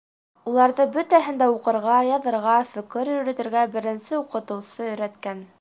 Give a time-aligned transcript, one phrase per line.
[0.51, 5.49] Уларҙы бөтәһен дә уҡырға, яҙырға, фекер йөрөтөргә беренсе укытыусы өйрәткән